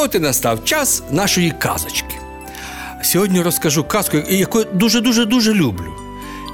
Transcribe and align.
От 0.00 0.14
і 0.14 0.18
настав 0.18 0.64
час 0.64 1.02
нашої 1.10 1.50
казочки. 1.50 2.14
Сьогодні 3.02 3.42
розкажу 3.42 3.84
казку, 3.84 4.16
яку 4.28 4.64
дуже-дуже 4.64 5.24
дуже 5.24 5.54
люблю. 5.54 5.92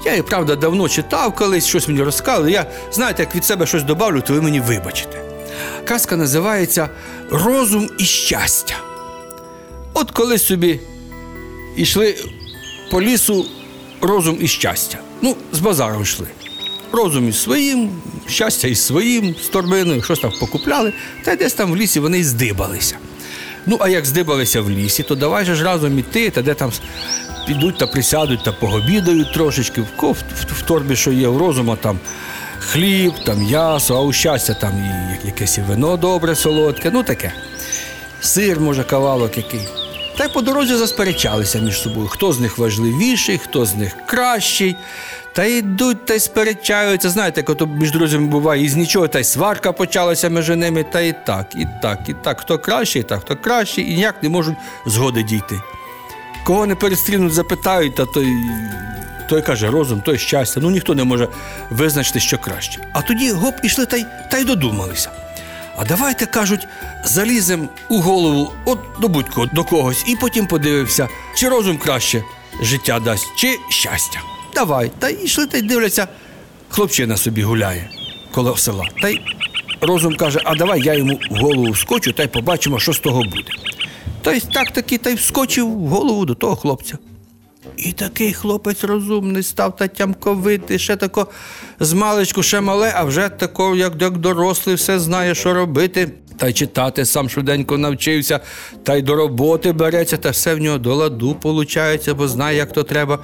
Я 0.04 0.10
її, 0.10 0.22
правда, 0.22 0.56
давно 0.56 0.88
читав 0.88 1.34
колись, 1.34 1.66
щось 1.66 1.88
мені 1.88 2.02
розказали. 2.02 2.52
Я, 2.52 2.66
знаєте, 2.92 3.22
як 3.22 3.34
від 3.34 3.44
себе 3.44 3.66
щось 3.66 3.82
добавлю, 3.82 4.20
то 4.20 4.32
ви 4.32 4.40
мені 4.40 4.60
вибачите. 4.60 5.22
Казка 5.84 6.16
називається 6.16 6.88
Розум 7.30 7.88
і 7.98 8.04
щастя. 8.04 8.74
От 9.94 10.10
колись 10.10 10.46
собі 10.46 10.80
йшли 11.76 12.16
по 12.90 13.02
лісу 13.02 13.46
розум 14.00 14.38
і 14.40 14.48
щастя. 14.48 14.98
Ну, 15.22 15.36
з 15.52 15.58
базару 15.58 16.02
йшли. 16.02 16.26
Розум 16.92 17.28
із 17.28 17.42
своїм, 17.42 17.90
щастя 18.26 18.68
із 18.68 18.82
своїм, 18.82 19.34
з 19.44 19.48
торбиною, 19.48 20.02
щось 20.02 20.20
там 20.20 20.32
покупляли, 20.40 20.92
та 21.24 21.36
десь 21.36 21.54
там 21.54 21.72
в 21.72 21.76
лісі 21.76 22.00
вони 22.00 22.18
й 22.18 22.24
здибалися. 22.24 22.96
Ну, 23.66 23.78
а 23.80 23.88
як 23.88 24.06
здибалися 24.06 24.60
в 24.60 24.70
лісі, 24.70 25.02
то 25.02 25.14
давай 25.14 25.44
же 25.44 25.54
ж 25.54 25.64
разом 25.64 25.98
іти, 25.98 26.30
та 26.30 26.42
де 26.42 26.54
там 26.54 26.72
підуть 27.46 27.78
та 27.78 27.86
присядуть 27.86 28.44
та 28.44 28.52
погобідають 28.52 29.32
трошечки. 29.32 29.80
В, 29.80 29.86
в, 30.02 30.16
в, 30.46 30.62
торбі, 30.62 30.96
що 30.96 31.12
є, 31.12 31.28
в 31.28 31.36
розума 31.36 31.76
там 31.76 31.98
хліб, 32.58 33.12
там 33.26 33.38
м'ясо, 33.38 33.96
а 33.96 34.00
у 34.00 34.12
щастя 34.12 34.54
там 34.54 34.72
і 34.78 35.26
якесь 35.26 35.58
і 35.58 35.60
вино 35.60 35.96
добре, 35.96 36.34
солодке, 36.34 36.90
ну 36.90 37.02
таке. 37.02 37.32
Сир, 38.20 38.60
може, 38.60 38.84
кавалок 38.84 39.36
який. 39.36 39.68
Та 40.16 40.24
й 40.24 40.28
по 40.28 40.42
дорозі 40.42 40.76
засперечалися 40.76 41.58
між 41.58 41.80
собою, 41.80 42.08
хто 42.08 42.32
з 42.32 42.40
них 42.40 42.58
важливіший, 42.58 43.38
хто 43.38 43.66
з 43.66 43.74
них 43.74 43.96
кращий. 44.06 44.76
Та 45.32 45.44
йдуть 45.44 46.06
та 46.06 46.14
й 46.14 46.20
сперечаються. 46.20 47.10
Знаєте, 47.10 47.44
як 47.48 47.68
між 47.68 47.92
друзями 47.92 48.26
буває, 48.26 48.64
із 48.64 48.76
нічого 48.76 49.08
та 49.08 49.18
й 49.18 49.24
сварка 49.24 49.72
почалася 49.72 50.28
між 50.28 50.48
ними, 50.48 50.82
та 50.82 51.00
і 51.00 51.24
так, 51.26 51.46
і 51.56 51.66
так, 51.82 51.98
і 52.08 52.12
так. 52.12 52.40
Хто 52.40 52.58
кращий, 52.58 53.02
так 53.02 53.20
хто 53.20 53.36
кращий, 53.36 53.90
і 53.90 53.94
ніяк 53.94 54.22
не 54.22 54.28
можуть 54.28 54.56
згоди 54.86 55.22
дійти. 55.22 55.60
Кого 56.44 56.66
не 56.66 56.74
перестрінуть, 56.74 57.32
запитають, 57.32 57.94
та 57.94 58.06
той, 58.06 58.28
той 59.28 59.42
каже 59.42 59.70
розум, 59.70 60.00
той 60.00 60.18
щастя. 60.18 60.60
Ну 60.62 60.70
ніхто 60.70 60.94
не 60.94 61.04
може 61.04 61.28
визначити, 61.70 62.20
що 62.20 62.38
краще. 62.38 62.80
А 62.92 63.02
тоді 63.02 63.30
гоп 63.30 63.54
ішли 63.62 63.86
та 63.86 63.96
й, 63.96 64.06
та 64.30 64.38
й 64.38 64.44
додумалися. 64.44 65.10
А 65.76 65.84
давайте, 65.84 66.26
кажуть, 66.26 66.66
залізем 67.04 67.68
у 67.88 68.00
голову 68.00 68.52
от 68.64 68.78
до 69.00 69.08
будь-кого 69.08 69.46
до 69.46 69.64
когось, 69.64 70.04
і 70.06 70.16
потім 70.16 70.46
подивився, 70.46 71.08
чи 71.34 71.48
розум 71.48 71.78
краще 71.78 72.22
життя 72.62 73.00
дасть, 73.00 73.26
чи 73.36 73.58
щастя. 73.68 74.20
Давай. 74.54 74.90
Та 74.98 75.08
й 75.08 75.24
йшли 75.24 75.46
та 75.46 75.58
й 75.58 75.62
дивляться, 75.62 76.08
хлопчина 76.68 77.16
собі 77.16 77.42
гуляє 77.42 77.90
коло 78.32 78.56
села. 78.56 78.84
Та 79.02 79.08
й 79.08 79.20
розум 79.80 80.16
каже, 80.16 80.40
а 80.44 80.54
давай 80.54 80.80
я 80.82 80.94
йому 80.94 81.20
в 81.30 81.36
голову 81.36 81.70
вскочу 81.70 82.12
та 82.12 82.22
й 82.22 82.28
побачимо, 82.28 82.80
що 82.80 82.92
з 82.92 82.98
того 82.98 83.22
буде. 83.22 83.50
Та 84.22 84.32
й 84.32 84.40
так 84.40 84.70
таки 84.70 84.98
та 84.98 85.10
й 85.10 85.14
вскочив 85.14 85.68
в 85.70 85.88
голову 85.88 86.24
до 86.24 86.34
того 86.34 86.56
хлопця. 86.56 86.98
І 87.76 87.92
такий 87.92 88.32
хлопець 88.32 88.84
розумний 88.84 89.42
став 89.42 89.76
та 89.76 89.88
тямковитий, 89.88 90.78
ще 90.78 90.96
тако 90.96 91.26
з 91.80 91.92
маличку, 91.92 92.42
ще 92.42 92.60
мале, 92.60 92.92
а 92.96 93.04
вже 93.04 93.28
тако, 93.28 93.76
як, 93.76 93.92
як 94.02 94.18
дорослий, 94.18 94.76
все 94.76 94.98
знає, 94.98 95.34
що 95.34 95.54
робити. 95.54 96.12
Та 96.36 96.48
й 96.48 96.52
читати 96.52 97.04
сам 97.04 97.28
швиденько 97.28 97.78
навчився, 97.78 98.40
та 98.82 98.96
й 98.96 99.02
до 99.02 99.14
роботи 99.14 99.72
береться, 99.72 100.16
та 100.16 100.30
все 100.30 100.54
в 100.54 100.58
нього 100.58 100.78
до 100.78 100.94
ладу 100.94 101.34
получається, 101.34 102.14
бо 102.14 102.28
знає, 102.28 102.56
як 102.56 102.72
то 102.72 102.82
треба. 102.82 103.18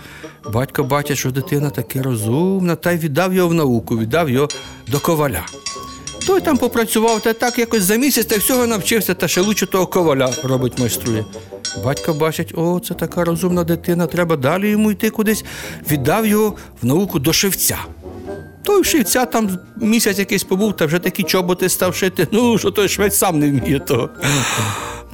Батько 0.52 0.84
бачить, 0.84 1.18
що 1.18 1.30
дитина 1.30 1.70
таки 1.70 2.02
розумна, 2.02 2.76
та 2.76 2.92
й 2.92 2.98
віддав 2.98 3.34
його 3.34 3.48
в 3.48 3.54
науку, 3.54 3.98
віддав 3.98 4.30
його 4.30 4.48
до 4.88 5.00
коваля. 5.00 5.46
Той 6.30 6.40
там 6.40 6.56
попрацював 6.56 7.20
та 7.20 7.32
так 7.32 7.58
якось 7.58 7.82
за 7.82 7.96
місяць 7.96 8.26
та 8.26 8.36
всього 8.36 8.66
навчився, 8.66 9.14
та 9.14 9.28
ще 9.28 9.40
лучше 9.40 9.66
того 9.66 9.86
коваля 9.86 10.32
робить 10.42 10.78
майструє. 10.78 11.24
Батько 11.84 12.14
бачить, 12.14 12.52
о, 12.56 12.80
це 12.84 12.94
така 12.94 13.24
розумна 13.24 13.64
дитина, 13.64 14.06
треба 14.06 14.36
далі 14.36 14.70
йому 14.70 14.90
йти 14.90 15.10
кудись. 15.10 15.44
Віддав 15.90 16.26
його 16.26 16.56
в 16.82 16.86
науку 16.86 17.18
до 17.18 17.32
шивця. 17.32 17.78
Той 18.62 18.84
шивця 18.84 19.26
там 19.26 19.58
місяць 19.76 20.18
якийсь 20.18 20.44
побув, 20.44 20.76
та 20.76 20.86
вже 20.86 20.98
такі 20.98 21.22
чоботи 21.22 21.68
став 21.68 21.94
шити. 21.94 22.28
Ну, 22.32 22.58
що 22.58 22.70
той 22.70 22.88
швець 22.88 23.16
сам 23.16 23.38
не 23.38 23.50
вміє 23.50 23.78
того. 23.78 24.10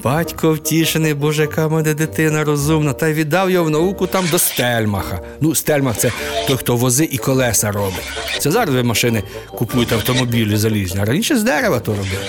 Батько 0.06 0.52
втішений, 0.52 1.12
в 1.12 1.72
мене 1.72 1.94
дитина 1.94 2.44
розумна, 2.44 2.92
та 2.92 3.08
й 3.08 3.12
віддав 3.12 3.50
його 3.50 3.64
в 3.64 3.70
науку 3.70 4.06
там 4.06 4.24
до 4.30 4.38
стельмаха. 4.38 5.20
Ну, 5.40 5.54
стельмах 5.54 5.96
це 5.96 6.12
той, 6.48 6.56
хто 6.56 6.76
вози 6.76 7.08
і 7.12 7.18
колеса 7.18 7.72
робить. 7.72 8.02
Це 8.38 8.50
зараз 8.50 8.74
ви 8.74 8.82
машини 8.82 9.22
купують 9.50 9.92
автомобілі 9.92 10.56
залізні, 10.56 11.00
а 11.00 11.04
раніше 11.04 11.36
з 11.36 11.42
дерева 11.42 11.80
то 11.80 11.92
робили. 11.92 12.24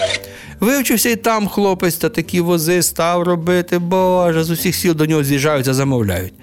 Вивчився 0.60 1.10
і 1.10 1.16
там 1.16 1.48
хлопець 1.48 1.96
та 1.96 2.10
такі 2.10 2.42
вози 2.42 2.82
став 2.84 3.24
робити, 3.24 3.80
боже, 3.80 4.44
з 4.44 4.50
усіх 4.50 4.76
сіл 4.76 4.96
до 4.96 5.06
нього 5.06 5.24
з'їжджаються, 5.24 5.74
замовляють. 5.74 6.34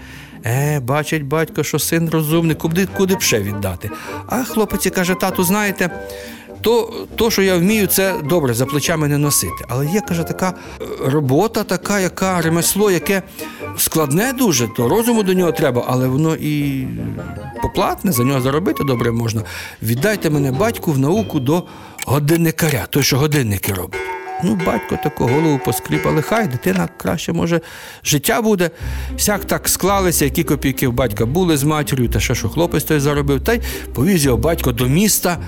Е, 0.46 0.80
бачить 0.80 1.24
батько, 1.24 1.64
що 1.64 1.78
син 1.78 2.10
розумний, 2.10 2.56
куди, 2.56 2.88
куди 2.96 3.14
б 3.14 3.22
ще 3.22 3.40
віддати. 3.40 3.90
А 4.26 4.44
хлопець 4.44 4.90
каже, 4.90 5.14
тату, 5.14 5.44
знаєте, 5.44 5.90
то, 6.64 7.06
то, 7.16 7.30
що 7.30 7.42
я 7.42 7.56
вмію, 7.56 7.86
це 7.86 8.14
добре, 8.24 8.54
за 8.54 8.66
плечами 8.66 9.08
не 9.08 9.18
носити. 9.18 9.64
Але 9.68 9.86
є, 9.86 10.00
каже, 10.00 10.22
така 10.22 10.54
е, 10.80 10.84
робота, 11.04 11.64
така, 11.64 12.00
яка 12.00 12.40
ремесло, 12.40 12.90
яке 12.90 13.22
складне 13.78 14.32
дуже, 14.32 14.68
то 14.68 14.88
розуму 14.88 15.22
до 15.22 15.34
нього 15.34 15.52
треба, 15.52 15.84
але 15.88 16.08
воно 16.08 16.36
і 16.36 16.86
поплатне, 17.62 18.12
за 18.12 18.24
нього 18.24 18.40
заробити 18.40 18.84
добре 18.84 19.12
можна. 19.12 19.42
Віддайте 19.82 20.30
мене 20.30 20.52
батьку 20.52 20.92
в 20.92 20.98
науку 20.98 21.40
до 21.40 21.62
годинникаря, 22.06 22.86
той, 22.90 23.02
що 23.02 23.18
годинники 23.18 23.72
робить. 23.72 24.00
Ну, 24.44 24.58
батько 24.66 24.98
таку 25.02 25.24
голову 25.24 25.60
поскріп, 25.64 26.06
але 26.06 26.22
хай 26.22 26.46
дитина 26.48 26.88
краще, 26.96 27.32
може, 27.32 27.60
життя 28.04 28.42
буде. 28.42 28.70
Всяк 29.16 29.44
так 29.44 29.68
склалися, 29.68 30.24
які 30.24 30.44
копійки 30.44 30.88
в 30.88 30.92
батька 30.92 31.26
були 31.26 31.56
з 31.56 31.64
матір'ю, 31.64 32.08
та 32.08 32.20
ще 32.20 32.34
що 32.34 32.48
хлопець 32.48 32.84
той 32.84 33.00
заробив, 33.00 33.40
та 33.40 33.52
й 33.52 33.60
повіз 33.94 34.24
його 34.24 34.36
батько 34.36 34.72
до 34.72 34.86
міста 34.86 35.38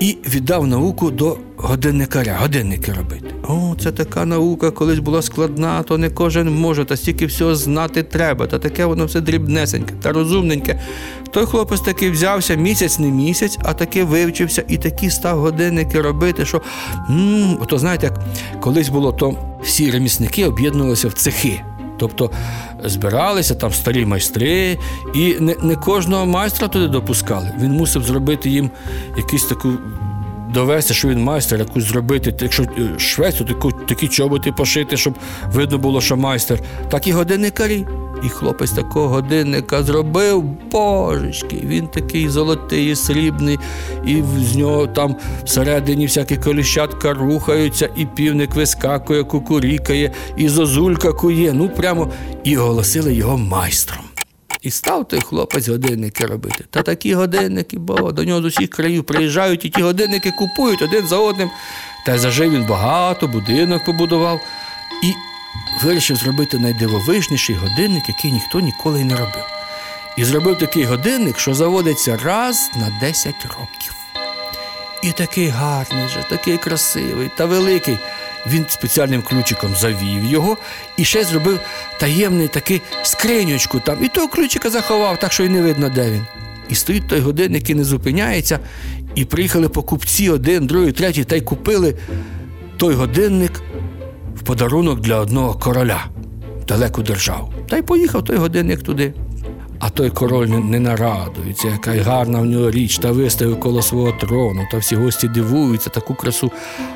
і 0.00 0.18
віддав 0.28 0.66
науку 0.66 1.10
до 1.10 1.36
годинникаря, 1.56 2.36
годинники 2.40 2.92
робити. 2.92 3.34
О, 3.48 3.74
це 3.80 3.92
така 3.92 4.24
наука, 4.24 4.70
колись 4.70 4.98
була 4.98 5.22
складна, 5.22 5.82
то 5.82 5.98
не 5.98 6.10
кожен 6.10 6.54
може, 6.54 6.84
та 6.84 6.96
стільки 6.96 7.26
всього 7.26 7.54
знати 7.54 8.02
треба, 8.02 8.46
та 8.46 8.58
таке 8.58 8.84
воно 8.84 9.04
все 9.04 9.20
дрібнесеньке 9.20 9.94
та 10.02 10.12
розумненьке. 10.12 10.80
Той 11.30 11.46
хлопець 11.46 11.80
таки 11.80 12.10
взявся 12.10 12.54
місяць 12.54 12.98
не 12.98 13.10
місяць, 13.10 13.58
а 13.62 13.74
таки 13.74 14.04
вивчився 14.04 14.64
і 14.68 14.76
такі 14.76 15.10
став 15.10 15.38
годинники 15.38 16.00
робити, 16.00 16.46
що 16.46 16.62
м 17.10 17.58
ото 17.60 17.78
знаєте, 17.78 18.06
як 18.06 18.20
колись 18.60 18.88
було, 18.88 19.12
то 19.12 19.34
всі 19.62 19.90
ремісники 19.90 20.44
об'єднувалися 20.44 21.08
в 21.08 21.12
цехи. 21.12 21.60
Тобто 22.00 22.30
збиралися 22.84 23.54
там 23.54 23.72
старі 23.72 24.06
майстри, 24.06 24.78
і 25.14 25.34
не, 25.40 25.56
не 25.62 25.76
кожного 25.76 26.26
майстра 26.26 26.68
туди 26.68 26.88
допускали. 26.88 27.52
Він 27.60 27.72
мусив 27.72 28.02
зробити 28.02 28.50
їм 28.50 28.70
якусь 29.16 29.44
таку. 29.44 29.72
Довести, 30.54 30.94
що 30.94 31.08
він 31.08 31.22
майстер, 31.22 31.58
якусь 31.58 31.84
зробити, 31.84 32.34
якщо 32.40 32.62
е, 32.62 32.98
швець, 32.98 33.34
то 33.34 33.70
такі 33.88 34.08
чоботи 34.08 34.52
пошити, 34.52 34.96
щоб 34.96 35.14
видно 35.52 35.78
було, 35.78 36.00
що 36.00 36.16
майстер. 36.16 36.60
Так 36.88 37.06
і 37.06 37.12
годинникарі. 37.12 37.86
І 38.24 38.28
хлопець 38.28 38.70
такого 38.70 39.08
годинника 39.08 39.82
зробив, 39.82 40.42
божечки, 40.42 41.62
він 41.64 41.88
такий 41.88 42.28
золотий, 42.28 42.90
і 42.90 42.96
срібний, 42.96 43.58
і 44.06 44.22
з 44.38 44.56
нього 44.56 44.86
там 44.86 45.16
всередині 45.44 46.06
всякі 46.06 46.36
коліщатка 46.36 47.14
рухаються, 47.14 47.88
і 47.96 48.06
півник 48.06 48.54
вискакує, 48.54 49.24
кукурікає, 49.24 50.12
і 50.36 50.48
зозулька 50.48 51.12
кує. 51.12 51.52
Ну 51.52 51.68
прямо 51.68 52.12
і 52.44 52.56
оголосили 52.56 53.14
його 53.14 53.38
майстром. 53.38 54.04
І 54.62 54.70
став 54.70 55.08
той 55.08 55.20
хлопець 55.20 55.68
годинники 55.68 56.26
робити. 56.26 56.64
Та 56.70 56.82
такі 56.82 57.14
годинники, 57.14 57.78
бо 57.78 58.12
до 58.12 58.24
нього 58.24 58.42
з 58.42 58.44
усіх 58.44 58.70
країв 58.70 59.04
приїжджають 59.04 59.64
і 59.64 59.68
ті 59.68 59.82
годинники 59.82 60.30
купують 60.30 60.82
один 60.82 61.06
за 61.06 61.16
одним. 61.16 61.50
Та 62.06 62.18
зажив 62.18 62.52
він 62.52 62.66
багато, 62.66 63.28
будинок 63.28 63.84
побудував 63.84 64.40
і 65.02 65.29
вирішив 65.82 66.16
зробити 66.16 66.58
найдивовижніший 66.58 67.56
годинник, 67.56 68.08
який 68.08 68.32
ніхто 68.32 68.60
ніколи 68.60 69.00
й 69.00 69.04
не 69.04 69.16
робив. 69.16 69.44
І 70.16 70.24
зробив 70.24 70.58
такий 70.58 70.84
годинник, 70.84 71.38
що 71.38 71.54
заводиться 71.54 72.16
раз 72.16 72.70
на 72.76 72.98
10 73.00 73.34
років. 73.44 73.94
І 75.02 75.12
такий 75.12 75.48
гарний 75.48 76.08
же, 76.08 76.24
такий 76.30 76.58
красивий 76.58 77.30
та 77.36 77.46
великий. 77.46 77.98
Він 78.46 78.66
спеціальним 78.68 79.22
ключиком 79.22 79.74
завів 79.76 80.24
його 80.30 80.56
і 80.96 81.04
ще 81.04 81.24
зробив 81.24 81.60
таємний 82.00 82.48
такий 82.48 82.82
скринючку 83.02 83.80
там. 83.80 84.04
І 84.04 84.08
того 84.08 84.28
ключика 84.28 84.70
заховав, 84.70 85.18
так 85.18 85.32
що 85.32 85.44
й 85.44 85.48
не 85.48 85.62
видно, 85.62 85.88
де 85.88 86.10
він. 86.10 86.26
І 86.68 86.74
стоїть 86.74 87.08
той 87.08 87.20
годинник 87.20 87.70
і 87.70 87.74
не 87.74 87.84
зупиняється. 87.84 88.58
І 89.14 89.24
приїхали 89.24 89.68
покупці 89.68 90.30
один, 90.30 90.66
другий, 90.66 90.92
третій, 90.92 91.24
та 91.24 91.36
й 91.36 91.40
купили 91.40 91.94
той 92.76 92.94
годинник 92.94 93.52
в 94.40 94.42
подарунок 94.42 95.00
для 95.00 95.20
одного 95.20 95.54
короля 95.54 96.04
далеку 96.68 97.02
державу. 97.02 97.52
Та 97.68 97.76
й 97.76 97.82
поїхав 97.82 98.24
той 98.24 98.36
годинник 98.36 98.82
туди. 98.82 99.14
А 99.78 99.90
той 99.90 100.10
король 100.10 100.46
не, 100.46 100.80
нарадується, 100.80 101.68
яка 101.68 102.02
гарна 102.02 102.40
в 102.40 102.46
нього 102.46 102.70
річ, 102.70 102.98
та 102.98 103.12
виставив 103.12 103.60
коло 103.60 103.82
свого 103.82 104.12
трону, 104.12 104.68
та 104.72 104.78
всі 104.78 104.96
гості 104.96 105.28
дивуються, 105.28 105.90
таку 105.90 106.14
красу. 106.14 106.50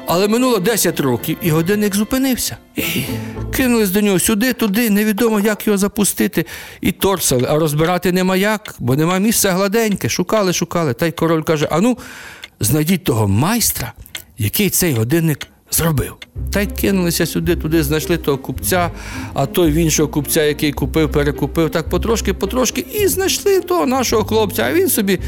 Але 0.06 0.28
минуло 0.28 0.58
10 0.58 1.00
років, 1.00 1.36
і 1.42 1.50
годинник 1.50 1.94
зупинився. 1.94 2.56
І 2.76 2.82
кинулись 3.56 3.90
до 3.90 4.00
нього 4.00 4.18
сюди, 4.18 4.52
туди, 4.52 4.90
невідомо, 4.90 5.40
як 5.40 5.66
його 5.66 5.78
запустити. 5.78 6.46
І 6.80 6.92
торсали, 6.92 7.46
а 7.50 7.58
розбирати 7.58 8.12
нема 8.12 8.36
як, 8.36 8.74
бо 8.78 8.96
нема 8.96 9.18
місця 9.18 9.52
гладеньке. 9.52 10.08
Шукали, 10.08 10.52
шукали. 10.52 10.94
Та 10.94 11.06
й 11.06 11.12
король 11.12 11.42
каже: 11.42 11.68
ану, 11.70 11.98
знайдіть 12.60 13.04
того 13.04 13.28
майстра, 13.28 13.92
який 14.38 14.70
цей 14.70 14.92
годинник 14.92 15.46
зробив. 15.70 16.12
Та 16.52 16.60
й 16.60 16.66
кинулися 16.66 17.26
сюди, 17.26 17.56
туди 17.56 17.82
знайшли 17.82 18.16
того 18.16 18.38
купця, 18.38 18.90
а 19.34 19.46
той 19.46 19.70
в 19.70 19.74
іншого 19.74 20.08
купця, 20.08 20.44
який 20.44 20.72
купив, 20.72 21.12
перекупив, 21.12 21.70
так 21.70 21.88
потрошки, 21.88 22.34
потрошки, 22.34 22.86
і 22.94 23.08
знайшли 23.08 23.60
того 23.60 23.86
нашого 23.86 24.24
хлопця. 24.24 24.62
А 24.62 24.72
він 24.72 24.88
собі 24.88 25.18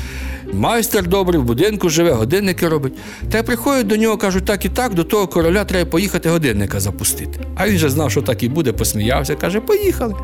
майстер 0.53 1.07
добрий, 1.07 1.41
в 1.41 1.45
будинку 1.45 1.89
живе, 1.89 2.13
годинники 2.13 2.69
робить. 2.69 2.93
Та 3.31 3.43
приходять 3.43 3.87
до 3.87 3.97
нього, 3.97 4.17
кажуть, 4.17 4.45
так 4.45 4.65
і 4.65 4.69
так, 4.69 4.95
до 4.95 5.05
того 5.05 5.27
короля 5.27 5.65
треба 5.65 5.91
поїхати 5.91 6.29
годинника 6.29 6.81
запустити. 6.81 7.41
А 7.57 7.69
він 7.69 7.79
же 7.79 7.91
знав, 7.91 8.11
що 8.11 8.23
так 8.23 8.43
і 8.43 8.49
буде, 8.49 8.73
посміявся, 8.73 9.35
каже, 9.35 9.61
поїхали. 9.61 10.15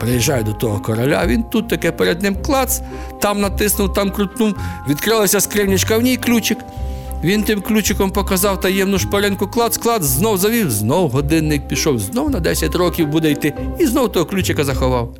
Приїжджає 0.00 0.42
до 0.42 0.52
того 0.52 0.80
короля, 0.80 1.26
він 1.26 1.42
тут 1.42 1.68
таке 1.68 1.92
перед 1.92 2.22
ним 2.22 2.36
клац, 2.42 2.80
там 3.20 3.40
натиснув, 3.40 3.92
там 3.92 4.10
крутнув, 4.10 4.54
відкрилася 4.88 5.40
скринічка, 5.40 5.98
в 5.98 6.02
ній 6.02 6.16
ключик. 6.16 6.58
Він 7.26 7.42
тим 7.42 7.60
ключиком 7.60 8.10
показав 8.10 8.60
таємну 8.60 8.98
шпаринку 8.98 9.46
клац, 9.46 9.78
клац, 9.78 10.02
знов 10.02 10.38
завів, 10.38 10.70
знов 10.70 11.10
годинник 11.10 11.68
пішов, 11.68 11.98
знов 11.98 12.30
на 12.30 12.40
10 12.40 12.74
років 12.74 13.06
буде 13.06 13.30
йти, 13.30 13.54
і 13.78 13.86
знов 13.86 14.12
того 14.12 14.26
ключика 14.26 14.64
заховав. 14.64 15.16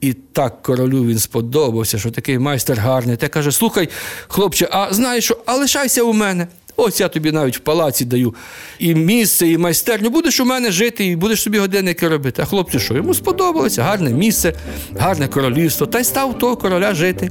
І 0.00 0.12
так 0.12 0.62
королю 0.62 1.04
він 1.04 1.18
сподобався, 1.18 1.98
що 1.98 2.10
такий 2.10 2.38
майстер 2.38 2.78
гарний. 2.78 3.16
Та 3.16 3.28
каже: 3.28 3.52
слухай, 3.52 3.88
хлопче, 4.28 4.68
а 4.70 4.92
знаєш 4.92 5.24
що, 5.24 5.38
а 5.46 5.56
лишайся 5.56 6.02
у 6.02 6.12
мене. 6.12 6.46
Ось 6.76 7.00
я 7.00 7.08
тобі 7.08 7.32
навіть 7.32 7.56
в 7.56 7.60
палаці 7.60 8.04
даю 8.04 8.34
і 8.78 8.94
місце, 8.94 9.48
і 9.48 9.58
майстерню. 9.58 10.10
Будеш 10.10 10.40
у 10.40 10.44
мене 10.44 10.70
жити, 10.70 11.06
і 11.06 11.16
будеш 11.16 11.42
собі 11.42 11.58
годинники 11.58 12.08
робити. 12.08 12.42
А 12.42 12.44
хлопцю, 12.44 12.78
що 12.78 12.94
йому 12.94 13.14
сподобалося, 13.14 13.82
гарне 13.82 14.10
місце, 14.10 14.54
гарне 14.98 15.28
королівство, 15.28 15.86
та 15.86 16.00
й 16.00 16.04
став 16.04 16.38
того 16.38 16.56
короля 16.56 16.94
жити. 16.94 17.30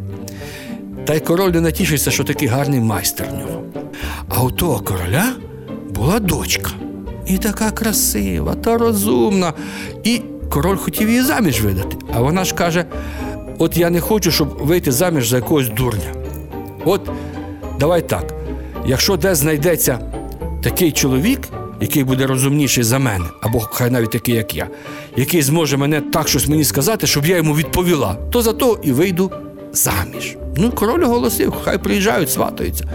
Та 1.06 1.14
й 1.14 1.20
король 1.20 1.52
не 1.52 1.62
натішиться, 1.62 2.12
що 2.12 2.24
такий 2.24 2.48
гарний 2.48 2.80
майстер 2.80 3.28
в 3.32 3.34
нього. 3.34 3.64
А 4.36 4.44
у 4.44 4.52
того 4.52 4.80
короля 4.80 5.34
була 5.90 6.20
дочка. 6.20 6.72
І 7.28 7.38
така 7.38 7.72
красива 7.72 8.56
та 8.56 8.78
розумна. 8.78 9.54
І 10.04 10.22
король 10.50 10.78
хотів 10.78 11.10
її 11.10 11.22
заміж 11.22 11.62
видати. 11.62 11.98
А 12.14 12.20
вона 12.22 12.44
ж 12.44 12.56
каже: 12.56 12.86
от 13.58 13.78
я 13.78 13.90
не 13.90 14.02
хочу, 14.02 14.32
щоб 14.32 14.58
вийти 14.62 14.92
заміж 14.92 15.28
за 15.28 15.36
якогось 15.36 15.70
дурня. 15.70 16.14
От 16.86 17.10
давай 17.80 18.10
так. 18.10 18.34
Якщо 18.86 19.18
де 19.18 19.36
знайдеться 19.36 20.00
такий 20.64 20.92
чоловік, 20.92 21.40
який 21.82 22.04
буде 22.04 22.28
розумніший 22.28 22.84
за 22.84 23.00
мене, 23.00 23.26
або 23.42 23.60
хай 23.60 23.90
навіть 23.90 24.12
такий, 24.12 24.36
як 24.36 24.56
я, 24.56 24.68
який 25.16 25.42
зможе 25.42 25.78
мене 25.78 26.02
так 26.02 26.28
щось 26.28 26.48
мені 26.48 26.64
сказати, 26.64 27.08
щоб 27.08 27.26
я 27.26 27.38
йому 27.38 27.56
відповіла, 27.56 28.16
то 28.32 28.42
за 28.42 28.54
то 28.54 28.80
і 28.84 28.92
вийду 28.92 29.32
заміж. 29.74 30.36
Ну, 30.58 30.72
король 30.72 31.04
оголосив, 31.04 31.54
хай 31.64 31.78
приїжджають, 31.78 32.30
сватаються. 32.30 32.86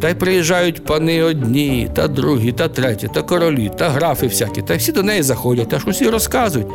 Та 0.00 0.08
й 0.08 0.14
приїжджають 0.14 0.84
пани 0.84 1.22
одні, 1.22 1.90
та 1.94 2.08
другі, 2.08 2.52
та 2.52 2.68
треті, 2.68 3.08
та 3.14 3.22
королі, 3.22 3.70
та 3.78 3.90
графи 3.90 4.26
всякі, 4.26 4.62
та 4.62 4.76
всі 4.76 4.92
до 4.92 5.02
неї 5.02 5.22
заходять, 5.22 5.68
та 5.68 5.78
ж 5.78 5.84
усі 5.88 6.08
розказують. 6.08 6.68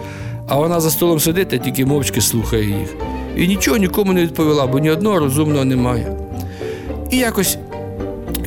А 0.48 0.56
вона 0.56 0.80
за 0.80 0.92
столом 0.92 1.20
сидить 1.20 1.50
та 1.50 1.58
тільки 1.58 1.86
мовчки 1.86 2.22
слухає 2.22 2.66
їх. 2.66 2.96
І 3.38 3.48
нічого 3.48 3.78
нікому 3.78 4.14
не 4.14 4.22
відповіла, 4.22 4.68
бо 4.68 4.80
ні 4.80 4.92
одного 4.92 5.20
розумного 5.20 5.66
немає. 5.66 6.18
І 7.12 7.18
якось 7.18 7.58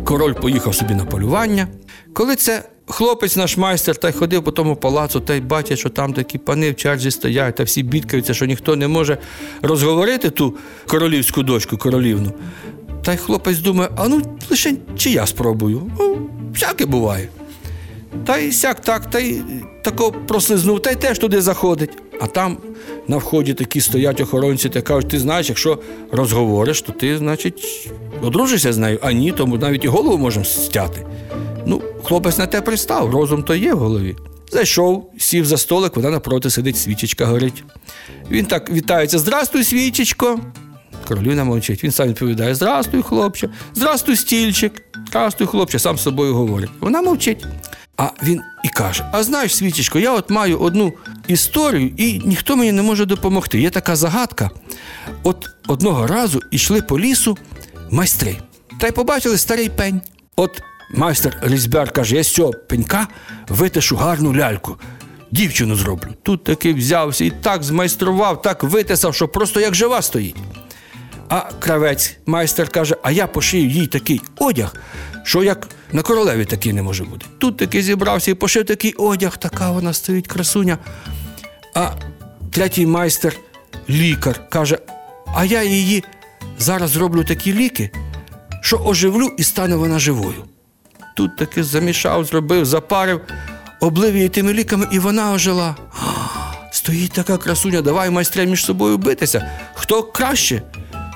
король 0.05 0.33
поїхав 0.33 0.75
собі 0.75 0.95
на 0.95 1.05
полювання. 1.05 1.69
Коли 2.13 2.37
це 2.37 2.63
хлопець 2.87 3.37
наш 3.37 3.57
майстер 3.57 3.97
та 3.97 4.09
й 4.09 4.13
ходив 4.13 4.45
по 4.45 4.51
тому 4.51 4.77
палацу, 4.77 5.21
та 5.21 5.35
й 5.35 5.41
бачить, 5.41 5.79
що 5.79 5.89
там 5.89 6.13
такі 6.13 6.39
пани 6.39 6.71
в 6.71 6.77
черзі 6.77 7.11
стоять, 7.11 7.55
та 7.55 7.63
всі 7.63 7.83
бідкаються, 7.83 8.35
що 8.35 8.47
ніхто 8.47 8.77
не 8.77 8.89
може 8.89 9.19
розговорити 9.63 10.31
ту 10.31 10.55
королівську 10.87 11.43
дочку, 11.43 11.77
королівну. 11.77 12.33
Та 13.05 13.13
й 13.13 13.17
хлопець 13.17 13.59
думає, 13.59 13.91
а 13.97 14.09
ну 14.09 14.23
лише 14.51 14.75
чи 14.97 15.11
я 15.11 15.27
спробую. 15.27 15.91
Ну, 15.99 16.29
всяке 16.53 16.87
буває. 16.87 17.29
Та 18.27 18.39
й 18.39 18.53
сяк 18.53 18.81
так, 18.81 19.11
та 19.11 19.19
й 19.19 19.43
тако 19.83 20.13
прослизнув, 20.13 20.83
та 20.83 20.91
й 20.91 20.95
теж 20.95 21.19
туди 21.19 21.41
заходить. 21.41 21.91
А 22.21 22.27
там 22.27 22.59
на 23.09 23.17
вході 23.17 23.55
такі 23.55 23.81
стоять 23.81 24.21
охоронці 24.21 24.69
та 24.69 24.83
кажуть, 24.83 25.11
ти 25.11 25.19
знаєш, 25.19 25.49
якщо 25.49 25.79
розговориш, 26.13 26.83
то 26.83 26.93
ти, 26.93 27.19
значить, 27.19 27.91
одружишся 28.23 28.73
з 28.73 28.79
нею, 28.79 28.99
а 29.03 29.13
ні, 29.13 29.33
тому 29.33 29.57
навіть 29.57 29.85
і 29.85 29.89
голову 29.89 30.19
можемо 30.19 30.45
стяти. 30.45 31.07
Ну, 31.67 31.83
хлопець 32.05 32.39
на 32.39 32.47
те 32.47 32.61
пристав, 32.61 33.11
розум 33.11 33.43
то 33.43 33.55
є 33.55 33.75
в 33.75 33.79
голові. 33.79 34.17
Зайшов, 34.51 35.11
сів 35.19 35.47
за 35.47 35.57
столик, 35.57 35.97
вона 35.97 36.11
напроти 36.11 36.51
сидить, 36.51 36.77
свічечка 36.77 37.27
горить. 37.27 37.65
Він 38.31 38.45
так 38.47 38.71
вітається: 38.71 39.19
Здрастуй, 39.19 39.65
свічечко. 39.65 40.41
Королівна 41.05 41.45
мовчить. 41.45 41.85
Він 41.85 41.93
сам 41.93 42.09
відповідає: 42.09 42.55
Здрастуй, 42.55 43.03
хлопче, 43.03 43.49
здрастуй, 43.75 44.17
стільчик, 44.17 44.83
здрастуй, 45.09 45.47
хлопче, 45.47 45.79
сам 45.79 45.99
з 45.99 46.03
собою 46.03 46.35
говорить. 46.35 46.71
Вона 46.81 47.03
мовчить. 47.03 47.47
А 47.97 48.09
він 48.23 48.43
і 48.65 48.69
каже: 48.69 49.05
А 49.13 49.23
знаєш, 49.23 49.57
свічечко, 49.57 49.99
я 49.99 50.13
от 50.13 50.31
маю 50.31 50.59
одну 50.59 50.93
історію, 51.29 51.93
і 51.97 52.19
ніхто 52.25 52.57
мені 52.57 52.73
не 52.73 52.83
може 52.83 53.07
допомогти. 53.07 53.61
Є 53.61 53.71
така 53.71 53.97
загадка. 53.97 54.51
От 55.23 55.51
одного 55.67 56.07
разу 56.07 56.41
йшли 56.51 56.83
по 56.83 57.01
лісу 57.01 57.39
майстри, 57.91 58.37
та 58.81 58.87
й 58.87 58.91
побачили 58.91 59.39
старий 59.39 59.69
пень. 59.69 60.01
От 60.37 60.63
майстер 60.95 61.39
різьбяр 61.43 61.91
каже: 61.91 62.17
я 62.17 62.23
з 62.23 62.33
цього 62.33 62.53
пенька 62.53 63.07
витишу 63.49 63.97
гарну 63.97 64.37
ляльку. 64.37 64.77
Дівчину 65.31 65.77
зроблю. 65.77 66.09
Тут 66.23 66.45
таки 66.45 66.75
взявся 66.75 67.25
і 67.25 67.31
так 67.31 67.63
змайстрував, 67.63 68.43
так 68.43 68.63
витисав, 68.65 69.15
що 69.15 69.29
просто 69.29 69.61
як 69.61 69.75
жива 69.75 70.03
стоїть. 70.03 70.37
А 71.29 71.41
кравець 71.59 72.17
майстер 72.27 72.69
каже: 72.69 72.97
а 73.03 73.11
я 73.11 73.27
пошию 73.27 73.69
їй 73.69 73.87
такий 73.87 74.21
одяг, 74.39 74.75
що 75.25 75.43
як 75.43 75.69
на 75.93 76.03
королеві 76.03 76.45
такий 76.45 76.73
не 76.73 76.83
може 76.83 77.05
бути. 77.05 77.27
Тут 77.39 77.57
таки 77.57 77.83
зібрався 77.83 78.31
і 78.31 78.35
пошив 78.35 78.65
такий 78.65 78.93
одяг, 78.93 79.37
така 79.37 79.71
вона 79.71 79.93
стоїть 79.93 80.29
красуня. 80.29 80.79
А 81.75 81.91
третій 82.51 82.87
майстер, 82.87 83.37
лікар, 83.91 84.49
каже: 84.49 84.79
а 85.35 85.45
я 85.45 85.63
її 85.63 86.05
зараз 86.59 86.91
зроблю 86.91 87.25
такі 87.25 87.53
ліки, 87.53 87.91
що 88.61 88.81
оживлю 88.85 89.31
і 89.39 89.43
стане 89.45 89.77
вона 89.77 89.99
живою. 89.99 90.45
Тут 91.17 91.37
таки 91.37 91.65
замішав, 91.65 92.25
зробив, 92.25 92.65
запарив, 92.65 93.21
облив 93.81 94.17
її 94.17 94.29
тими 94.29 94.53
ліками, 94.53 94.87
і 94.93 94.99
вона 94.99 95.33
ожила. 95.33 95.77
Стоїть 96.73 97.13
така 97.13 97.37
красуня, 97.37 97.83
давай 97.83 98.11
майстре 98.11 98.47
між 98.47 98.65
собою 98.65 98.99
битися. 98.99 99.51
Хто 99.75 100.03
краще, 100.03 100.63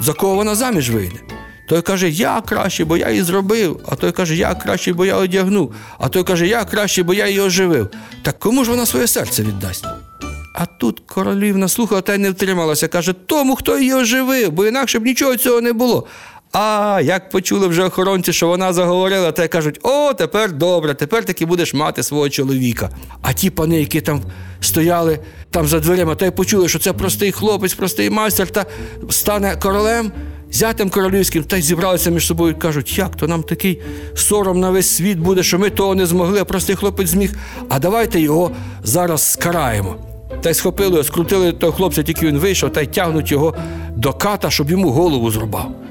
за 0.01 0.13
кого 0.13 0.35
вона 0.35 0.55
заміж 0.55 0.91
вийде? 0.91 1.21
Той 1.69 1.83
каже, 1.83 2.09
я 2.09 2.41
краще, 2.41 2.85
бо 2.85 2.97
я 2.97 3.11
її 3.11 3.23
зробив. 3.23 3.81
А 3.89 3.95
той 3.95 4.13
каже, 4.13 4.37
я 4.37 4.55
краще, 4.55 4.93
бо 4.93 5.07
я 5.07 5.17
одягнув. 5.17 5.75
А 5.99 6.09
той 6.09 6.25
каже, 6.25 6.47
я 6.47 6.65
краще, 6.65 7.03
бо 7.03 7.15
я 7.15 7.27
її 7.27 7.41
оживив. 7.41 7.89
Так 8.23 8.39
кому 8.39 8.65
ж 8.65 8.71
вона 8.71 8.87
своє 8.87 9.07
серце 9.07 9.43
віддасть? 9.43 9.85
А 10.55 10.67
тут 10.67 11.01
королівна 11.07 11.69
слухала 11.69 12.01
та 12.01 12.15
й 12.15 12.19
не 12.19 12.31
втрималася. 12.31 12.89
Каже, 12.89 13.13
тому, 13.27 13.57
хто 13.57 13.79
її 13.79 13.95
оживив, 13.95 14.53
бо 14.53 14.67
інакше 14.67 14.99
б 14.99 15.05
нічого 15.05 15.37
цього 15.37 15.61
не 15.61 15.73
було. 15.73 16.07
А 16.53 17.01
як 17.05 17.31
почули 17.31 17.67
вже 17.67 17.85
охоронці, 17.85 18.33
що 18.33 18.49
вона 18.49 18.73
заговорила, 18.73 19.33
та 19.33 19.45
й 19.45 19.49
кажуть: 19.49 19.81
о, 19.83 20.15
тепер 20.15 20.53
добре, 20.53 20.95
тепер 20.95 21.25
таки 21.25 21.47
будеш 21.47 21.75
мати 21.75 22.03
свого 22.03 22.29
чоловіка. 22.29 22.91
А 23.23 23.33
ті 23.33 23.51
пани, 23.51 23.81
які 23.81 24.01
там 24.01 24.23
стояли 24.61 25.19
там 25.51 25.67
за 25.67 25.81
дверима, 25.81 26.15
та 26.15 26.27
й 26.27 26.31
почули, 26.31 26.69
що 26.69 26.79
це 26.79 26.93
простий 26.93 27.33
хлопець, 27.33 27.75
простий 27.75 28.11
майстер, 28.11 28.51
та 28.51 28.67
стане 29.11 29.57
королем, 29.63 30.13
зятем 30.51 30.91
королівським, 30.91 31.45
та 31.45 31.57
й 31.57 31.63
зібралися 31.63 32.11
між 32.11 32.27
собою 32.27 32.57
кажуть, 32.59 32.99
як 32.99 33.17
то 33.17 33.29
нам 33.29 33.43
такий 33.43 33.83
сором 34.15 34.61
на 34.61 34.71
весь 34.71 34.97
світ 34.97 35.19
буде, 35.19 35.43
що 35.43 35.59
ми 35.59 35.71
того 35.71 35.95
не 35.95 36.07
змогли, 36.07 36.41
а 36.41 36.45
простий 36.45 36.77
хлопець 36.77 37.09
зміг. 37.09 37.33
А 37.69 37.79
давайте 37.79 38.21
його 38.21 38.51
зараз 38.83 39.33
скараємо. 39.33 39.97
Та 40.43 40.51
й 40.51 40.55
схопили, 40.55 41.05
скрутили 41.05 41.53
того 41.53 41.73
хлопця, 41.73 42.03
тільки 42.03 42.27
він 42.27 42.39
вийшов, 42.39 42.73
та 42.73 42.81
й 42.81 42.87
тягнуть 42.87 43.31
його 43.31 43.55
до 43.97 44.13
ката, 44.13 44.51
щоб 44.51 44.71
йому 44.71 44.91
голову 44.91 45.31
зрубав. 45.31 45.88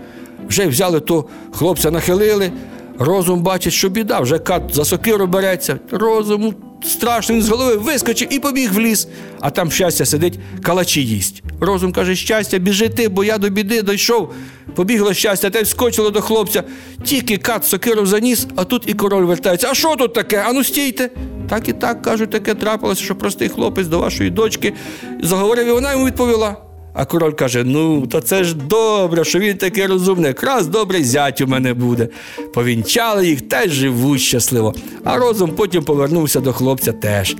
Вже 0.50 0.68
взяли 0.68 1.00
то 1.00 1.26
хлопця, 1.52 1.92
нахилили, 1.92 2.52
розум 3.00 3.44
бачить, 3.44 3.74
що 3.74 3.90
біда, 3.90 4.20
вже 4.20 4.40
кат 4.40 4.64
за 4.74 4.86
сокиру 4.86 5.28
береться, 5.28 5.80
розум 5.92 6.56
страшно, 6.86 7.36
він 7.36 7.42
з 7.42 7.50
голови 7.50 7.76
вискочив 7.76 8.34
і 8.34 8.40
побіг 8.40 8.74
в 8.74 8.80
ліс. 8.80 9.08
А 9.40 9.50
там 9.50 9.72
щастя 9.72 10.06
сидить, 10.06 10.40
калачі 10.64 11.06
їсть. 11.06 11.44
Розум 11.60 11.92
каже, 11.92 12.16
щастя, 12.16 12.58
біжи 12.58 12.90
ти, 12.90 13.10
бо 13.10 13.24
я 13.24 13.38
до 13.38 13.50
біди 13.50 13.82
дійшов. 13.82 14.34
Побігло 14.76 15.14
щастя, 15.14 15.52
й 15.60 15.64
вскочило 15.64 16.10
до 16.10 16.22
хлопця. 16.22 16.64
Тільки 17.04 17.38
кат 17.38 17.66
сокиру 17.66 18.06
заніс, 18.06 18.48
а 18.56 18.64
тут 18.64 18.84
і 18.88 18.94
король 18.94 19.24
вертається. 19.24 19.68
А 19.72 19.74
що 19.74 19.96
тут 19.96 20.14
таке? 20.14 20.44
Ану 20.48 20.64
стійте. 20.64 21.10
Так 21.50 21.70
і 21.70 21.74
так 21.74 22.02
кажуть, 22.02 22.30
таке 22.30 22.56
трапилося, 22.56 23.04
що 23.04 23.16
простий 23.16 23.50
хлопець 23.50 23.88
до 23.88 24.00
вашої 24.00 24.30
дочки 24.30 24.74
заговорив, 25.24 25.68
і 25.68 25.72
вона 25.72 25.92
йому 25.92 26.06
відповіла. 26.06 26.67
А 26.98 27.06
король 27.06 27.34
каже: 27.34 27.64
Ну, 27.64 28.08
то 28.08 28.22
це 28.22 28.44
ж 28.44 28.56
добре, 28.56 29.26
що 29.26 29.40
він 29.40 29.58
такий 29.58 29.86
розумний, 29.86 30.28
якраз 30.28 30.68
добрий 30.68 31.04
зять 31.04 31.42
у 31.42 31.48
мене 31.48 31.74
буде. 31.74 32.10
Повінчали 32.54 33.28
їх, 33.28 33.42
теж 33.42 33.72
живуть 33.72 34.22
щасливо. 34.22 34.76
А 35.04 35.18
розум 35.18 35.52
потім 35.52 35.84
повернувся 35.84 36.40
до 36.40 36.54
хлопця 36.54 36.92
теж. 36.92 37.36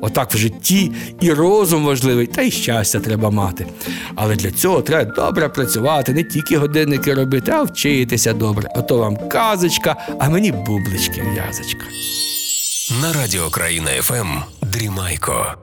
Отак 0.00 0.34
в 0.34 0.36
житті 0.36 0.92
і 1.20 1.32
розум 1.32 1.84
важливий, 1.84 2.26
та 2.26 2.42
й 2.42 2.50
щастя 2.50 3.00
треба 3.00 3.30
мати. 3.30 3.66
Але 4.14 4.36
для 4.36 4.50
цього 4.50 4.82
треба 4.82 5.12
добре 5.14 5.48
працювати, 5.48 6.12
не 6.12 6.24
тільки 6.24 6.56
годинники 6.56 7.14
робити, 7.14 7.52
а 7.52 7.62
вчитися 7.62 8.32
добре. 8.32 8.68
Ото 8.76 8.98
вам 8.98 9.16
казочка, 9.28 9.96
а 10.18 10.28
мені 10.28 10.52
бублички 10.52 11.22
в'язочка. 11.34 11.84
На 13.02 13.12
радіо 13.12 13.50
Країна 13.50 13.90
ФМ 14.02 14.28
Дрімайко. 14.62 15.61